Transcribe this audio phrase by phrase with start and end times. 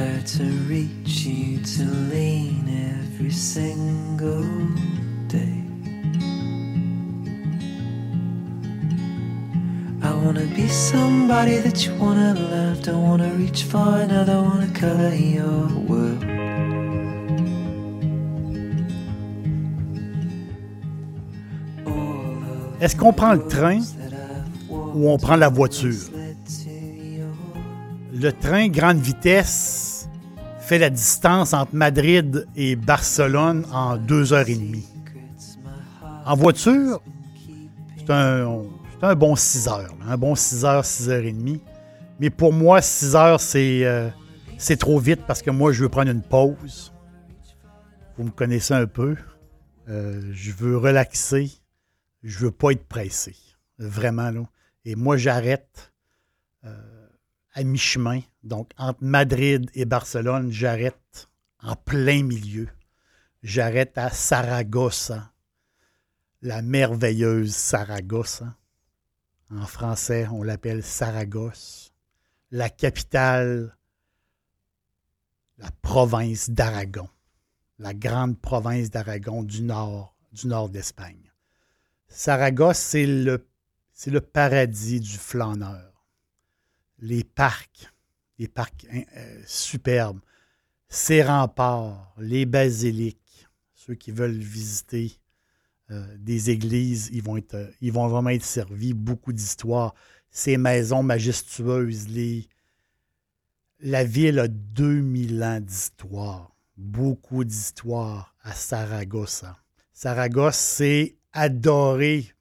[0.00, 2.64] Try to reach you to lean
[2.98, 4.44] every single
[5.28, 5.64] day.
[10.02, 12.82] I wanna be somebody that you wanna love.
[12.82, 16.24] Don't wanna reach for another, wanna color your world.
[22.80, 23.80] Est-ce qu'on prend le train
[24.94, 26.08] ou on prend la voiture?
[28.12, 29.89] Le train grande vitesse
[30.70, 34.86] fait la distance entre Madrid et Barcelone en deux heures et demie.
[36.24, 37.02] En voiture,
[37.98, 39.92] c'est un, bon 6 heures.
[40.06, 41.60] Un bon 6 heures, 6 heures et demie.
[42.20, 44.10] Mais pour moi, 6 heures, euh,
[44.58, 46.92] c'est trop vite parce que moi, je veux prendre une pause.
[48.16, 49.16] Vous me connaissez un peu.
[49.88, 51.50] Euh, je veux relaxer
[52.22, 53.34] je veux pas être pressé.
[53.80, 54.46] Vraiment.
[54.84, 55.92] Et moi, j'arrête
[56.64, 56.99] euh,
[57.52, 58.20] à mi-chemin.
[58.42, 61.28] Donc, entre Madrid et Barcelone, j'arrête
[61.62, 62.68] en plein milieu.
[63.42, 65.32] J'arrête à Saragossa,
[66.42, 68.56] la merveilleuse Saragossa.
[69.50, 71.92] En français, on l'appelle Saragosse,
[72.50, 73.76] la capitale,
[75.58, 77.08] la province d'Aragon,
[77.78, 81.32] la grande province d'Aragon du nord, du nord d'Espagne.
[82.08, 83.48] Saragosse, c'est le,
[83.92, 85.89] c'est le paradis du flâneur.
[87.00, 87.90] Les parcs,
[88.38, 90.20] les parcs hein, euh, superbes,
[90.88, 95.12] ses remparts, les basiliques, ceux qui veulent visiter
[95.90, 98.92] euh, des églises, ils vont, être, euh, ils vont vraiment être servis.
[98.92, 99.94] Beaucoup d'histoires.
[100.30, 102.06] Ces maisons majestueuses,
[103.80, 106.54] la ville a 2000 ans d'histoire.
[106.76, 109.44] Beaucoup d'histoires à Saragosse.
[109.92, 112.32] Saragosse, c'est adorée,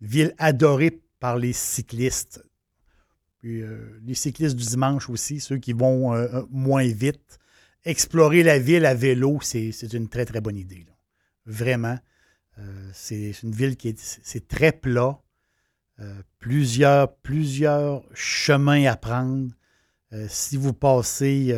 [0.00, 2.44] ville adorée par les cyclistes.
[3.44, 7.38] Euh, les cyclistes du dimanche aussi, ceux qui vont euh, euh, moins vite.
[7.84, 10.86] Explorer la ville à vélo, c'est une très, très bonne idée.
[11.44, 11.98] Vraiment.
[12.94, 15.20] c'est une ville qui est, très plat.
[16.38, 19.50] plusieurs, plusieurs chemins à prendre.
[20.28, 21.54] si vous passez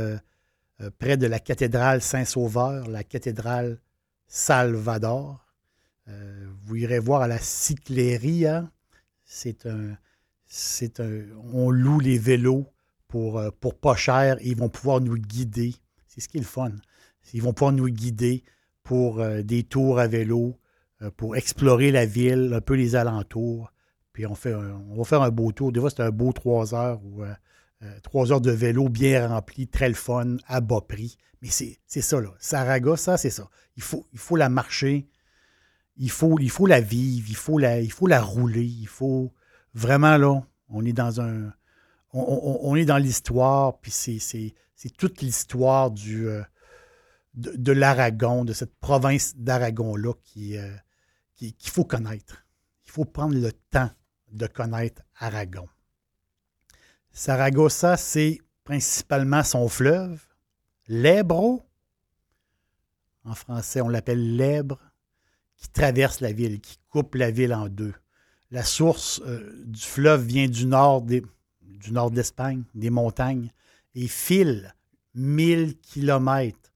[0.98, 3.78] près de la cathédrale Saint-Sauveur, la cathédrale
[4.26, 5.46] Salvador,
[6.64, 8.68] vous irez voir à la Cycleria.
[9.24, 9.96] C'est un,
[11.52, 12.66] On loue les vélos
[13.08, 15.74] pour, euh, pour pas cher et ils vont pouvoir nous guider.
[16.06, 16.72] C'est ce qui est le fun.
[17.32, 18.44] Ils vont pouvoir nous guider
[18.82, 20.58] pour euh, des tours à vélo,
[21.18, 23.70] pour explorer la ville, un peu les alentours.
[24.14, 25.70] Puis on, fait on va faire un beau tour.
[25.70, 27.22] Des fois, c'est un beau trois heures ou
[28.02, 31.18] trois heures de vélo bien rempli, très le fun, à bas prix.
[31.42, 32.30] Mais c'est, ça, là.
[32.38, 33.50] Saragosse, ça, c'est ça.
[33.76, 35.06] Il faut, il faut la marcher
[35.96, 39.32] il faut, il faut la vivre, il faut la, il faut la rouler, il faut
[39.76, 41.52] vraiment là, on est dans un.
[42.12, 46.42] On, est dans l'histoire, puis c'est toute l'histoire du euh,
[47.34, 50.76] de, l'Aragon, de cette province d'Aragon-là euh,
[51.34, 52.46] qu'il qui, faut connaître.
[52.86, 53.90] Il faut prendre le temps
[54.32, 55.68] de connaître Aragon.
[57.12, 60.24] Saragossa, c'est principalement son fleuve,
[60.88, 61.62] l'Ebro.
[63.24, 64.80] En français, on l'appelle l'Ebre
[65.58, 67.94] qui traverse la ville, qui coupe la ville en deux.
[68.50, 71.22] La source euh, du fleuve vient du nord des,
[72.12, 73.50] d'Espagne, des montagnes,
[73.94, 74.74] et file
[75.14, 76.72] 1000 kilomètres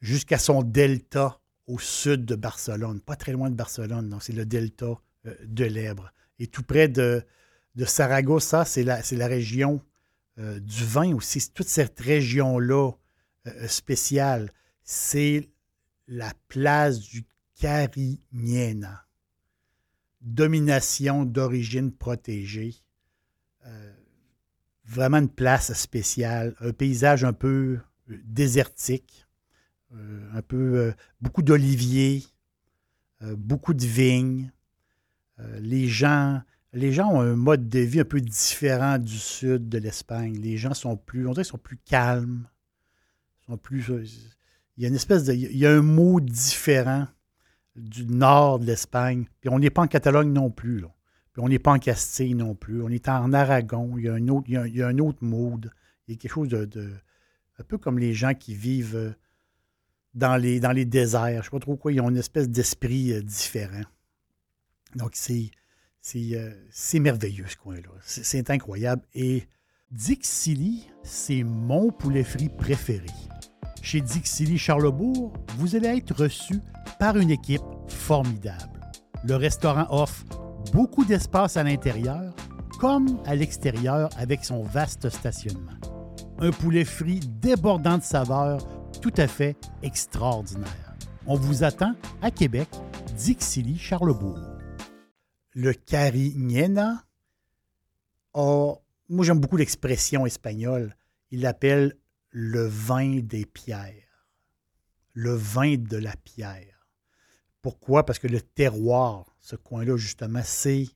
[0.00, 5.00] jusqu'à son delta au sud de Barcelone, pas très loin de Barcelone, c'est le delta
[5.26, 6.12] euh, de l'Ebre.
[6.38, 7.24] Et tout près de,
[7.84, 9.80] Saragossa, c'est la, région
[10.38, 11.50] euh, du vin aussi.
[11.52, 12.92] Toute cette région-là
[13.66, 14.52] spéciale,
[14.84, 15.48] c'est
[16.08, 17.24] la place du
[17.58, 19.06] Carigniena.
[20.20, 22.74] Domination d'origine protégée.
[23.66, 23.92] Euh,
[24.84, 26.54] vraiment une place spéciale.
[26.60, 27.78] Un paysage un peu
[28.10, 29.26] euh, désertique.
[29.94, 30.94] Euh, un peu.
[31.20, 32.24] beaucoup d'oliviers.
[33.22, 34.52] beaucoup de vignes.
[35.58, 36.42] les gens.
[36.72, 40.38] Les gens ont un mode de vie un peu différent du sud de l'Espagne.
[40.38, 42.48] Les gens sont plus, on dirait sont plus calmes,
[43.44, 43.90] sont plus,
[44.76, 47.08] il y a une espèce de, il y a un mot différent
[47.80, 49.26] du nord de l'Espagne.
[49.40, 50.80] Puis on n'est pas en Catalogne non plus.
[50.80, 50.88] Là.
[51.32, 52.82] Puis on n'est pas en Castille non plus.
[52.82, 53.96] On est en Aragon.
[53.96, 55.70] Il y a un autre, il y a, un autre mood.
[56.06, 56.92] Il y a quelque chose de,
[57.58, 59.12] Un peu comme les gens qui vivent euh,
[60.14, 61.28] dans les, déserts.
[61.28, 61.92] Je ne sais pas trop quoi.
[61.92, 63.82] Ils ont une espèce d'esprit euh, différent.
[64.96, 65.50] Donc, c'est.
[66.02, 67.90] C'est merveilleux ce coin-là.
[68.00, 69.02] C'est incroyable.
[69.12, 69.44] Et
[69.90, 73.10] Dixili, c'est mon poulet frit préféré.
[73.82, 76.60] Chez Dixili Charlebourg, vous allez être reçu
[76.98, 78.80] par une équipe formidable.
[79.24, 80.24] Le restaurant offre
[80.72, 82.34] beaucoup d'espace à l'intérieur
[82.78, 85.78] comme à l'extérieur avec son vaste stationnement.
[86.38, 88.66] Un poulet frit débordant de saveurs
[89.00, 90.94] tout à fait extraordinaire.
[91.26, 92.68] On vous attend à Québec,
[93.16, 94.38] Dixili Charlebourg.
[95.54, 97.04] Le carignena
[98.34, 98.74] a
[99.10, 100.94] moi, j'aime beaucoup l'expression espagnole.
[101.32, 101.96] Il l'appelle
[102.30, 104.26] le vin des pierres.
[105.12, 106.86] Le vin de la pierre.
[107.62, 108.06] Pourquoi?
[108.06, 110.86] Parce que le terroir, ce coin-là, justement, c'est,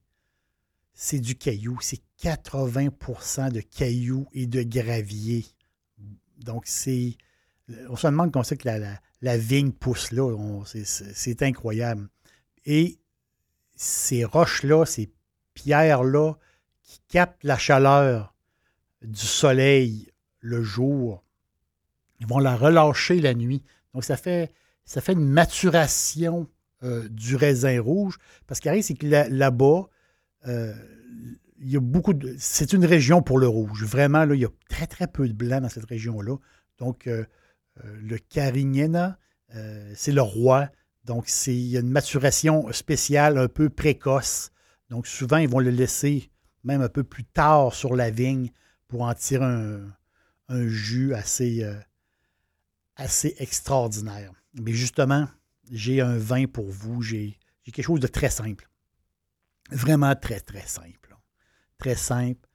[0.95, 1.79] c'est du caillou.
[1.81, 5.45] C'est 80% de cailloux et de gravier.
[6.39, 7.17] Donc, c'est.
[7.89, 10.31] On se demande comment c'est que la, vigne pousse là.
[10.65, 12.09] c'est, incroyable.
[12.67, 12.99] Et
[13.75, 15.11] ces roches-là, ces
[15.55, 16.35] pierres-là,
[16.83, 18.35] qui captent la chaleur
[19.03, 20.11] du soleil
[20.41, 21.24] le jour.
[22.25, 23.63] Ils vont la relâcher la nuit.
[23.93, 24.53] Donc, ça fait,
[24.85, 26.49] ça fait une maturation
[26.83, 28.19] euh, du raisin rouge.
[28.47, 29.89] Parce qu'il c'est que là-bas,
[30.47, 30.75] euh,
[31.59, 32.35] il y a beaucoup de.
[32.39, 33.85] C'est une région pour le rouge.
[33.85, 36.37] Vraiment, là, il y a très, très peu de blanc dans cette région-là.
[36.79, 37.25] Donc, euh,
[37.83, 39.19] le Carignena,
[39.95, 40.71] c'est le roi.
[41.05, 44.51] Donc, il y a une maturation spéciale, un peu précoce.
[44.89, 46.31] Donc, souvent, ils vont le laisser
[46.65, 48.51] même un peu plus tard sur la vigne
[48.89, 51.65] pour en tirer un, jus assez,
[52.97, 54.33] assez extraordinaire.
[54.55, 55.29] Mais justement,
[55.71, 57.03] j'ai un vin pour vous.
[57.03, 58.69] J'ai quelque chose de très simple.
[59.71, 61.17] Vraiment très, très simple.
[61.79, 62.49] Très simple,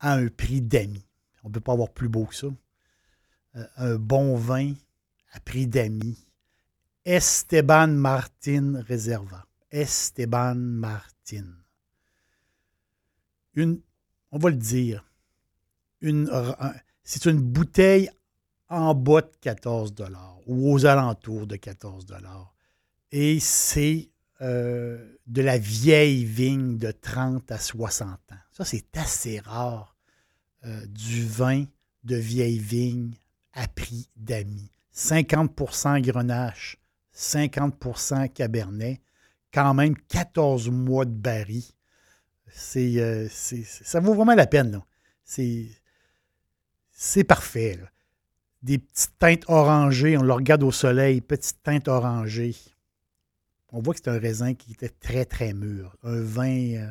[0.00, 1.06] à un prix d'amis.
[1.42, 2.48] On ne peut pas avoir plus beau que ça.
[3.56, 4.74] Euh, un bon vin
[5.32, 6.26] à prix d'amis.
[7.04, 9.46] Esteban Martin Reserva.
[9.70, 11.46] Esteban Martin
[14.30, 15.04] on va le dire,
[16.00, 16.30] une,
[17.02, 18.10] c'est une bouteille
[18.68, 19.94] en bas de 14
[20.46, 22.06] ou aux alentours de 14
[23.12, 24.10] Et c'est
[24.40, 28.36] euh, de la vieille vigne de 30 à 60 ans.
[28.52, 29.96] Ça, c'est assez rare
[30.64, 31.64] euh, du vin
[32.04, 33.14] de vieille vigne
[33.52, 34.70] à prix d'amis.
[34.94, 36.78] 50% Grenache,
[37.14, 39.00] 50% Cabernet,
[39.52, 41.64] quand même 14 mois de baril.
[42.76, 44.80] Euh, c'est, ça vaut vraiment la peine.
[45.24, 45.68] C'est,
[47.24, 47.78] parfait.
[48.62, 52.56] Des petites teintes orangées, on le regarde au soleil, petites teintes orangées.
[53.70, 55.94] On voit que c'est un raisin qui était très, très mûr.
[56.02, 56.90] Un vin, euh,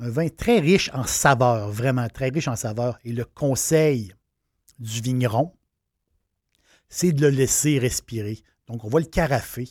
[0.00, 2.98] un vin très riche en saveur, vraiment très riche en saveur.
[3.04, 4.12] Et le conseil
[4.78, 5.54] du vigneron,
[6.88, 8.42] c'est de le laisser respirer.
[8.66, 9.68] Donc, on va le carafer,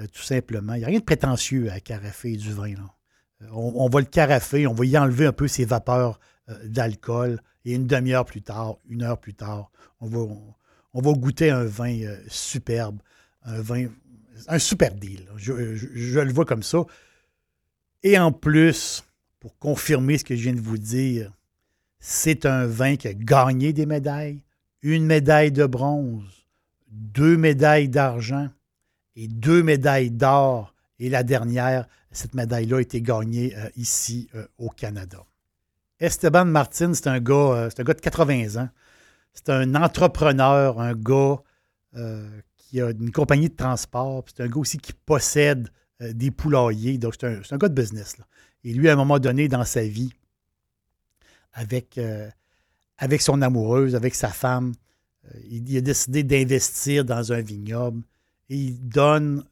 [0.00, 0.74] euh, tout simplement.
[0.74, 2.74] Il n'y a rien de prétentieux à carafer du vin.
[2.74, 2.94] Là.
[3.52, 6.18] On, va le carafer, on va y enlever un peu ses vapeurs euh,
[6.64, 7.40] d'alcool.
[7.64, 10.20] Et une demi-heure plus tard, une heure plus tard, on va,
[10.94, 12.98] on, va goûter un vin euh, superbe,
[13.42, 13.88] un vin,
[14.46, 15.28] un super deal.
[15.36, 16.78] Je, le vois comme ça.
[18.02, 19.04] Et en plus,
[19.40, 21.32] pour confirmer ce que je viens de vous dire,
[22.00, 24.42] c'est un vin qui a gagné des médailles,
[24.82, 26.46] une médaille de bronze,
[26.90, 28.48] deux médailles d'argent
[29.16, 30.74] et deux médailles d'or.
[31.00, 35.27] Et la dernière, cette médaille-là a été gagnée euh, ici euh, au Canada.
[36.00, 38.68] Esteban Martin, c'est un, gars, euh, un gars de 80 ans.
[39.34, 41.36] C'est un entrepreneur, un gars
[42.56, 44.24] qui a une compagnie de transport.
[44.26, 45.68] C'est un gars aussi qui possède
[46.00, 46.98] des poulaillers.
[46.98, 48.16] Donc, c'est un, gars de business.
[48.64, 50.12] Et lui, à un moment donné dans sa vie,
[51.52, 51.98] avec,
[53.20, 54.74] son amoureuse, avec sa femme,
[55.50, 58.02] il, a décidé d'investir dans un vignoble
[58.48, 59.44] et il donne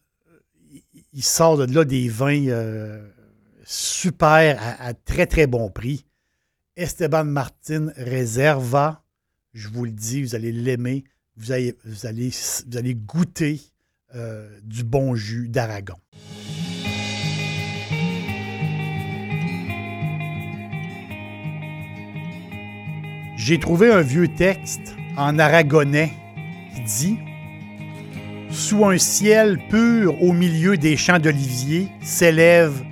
[1.16, 3.08] il sort de là des vins euh,
[3.64, 6.04] super à, très, très bon prix.
[6.76, 9.02] Esteban Martin Reserva,
[9.54, 11.04] je vous le dis, vous allez l'aimer.
[11.38, 11.74] Vous allez,
[12.94, 13.60] goûter
[14.14, 15.96] euh, du bon jus d'Aragon.
[23.36, 26.12] J'ai trouvé un vieux texte en aragonais
[26.74, 27.18] qui dit
[28.50, 32.82] sous un ciel pur au milieu des champs d'oliviers s'élève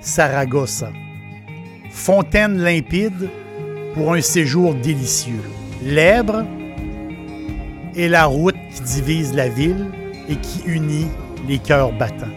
[0.00, 0.92] Saragossa.
[1.98, 3.28] Fontaine limpide
[3.92, 5.42] pour un séjour délicieux.
[5.82, 6.44] L'Èbre
[7.96, 9.86] est la route qui divise la ville
[10.28, 11.08] et qui unit
[11.48, 12.32] les cœurs battants.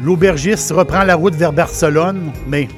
[0.00, 2.68] L'aubergiste reprend la route vers Barcelone, mais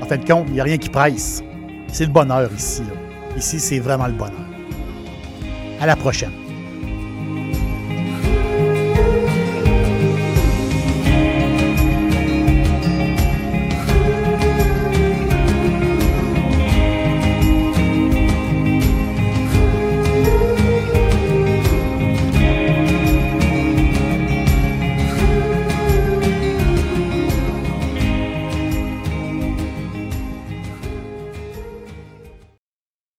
[0.00, 1.42] en fin de compte, il n'y a rien qui presse.
[1.88, 2.84] C'est le bonheur ici.
[3.36, 4.46] Ici, c'est vraiment le bonheur.
[5.80, 6.47] À la prochaine.